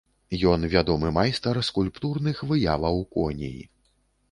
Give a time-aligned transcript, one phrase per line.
[0.51, 3.57] Ён вядомы майстар скульптурных выяваў коней.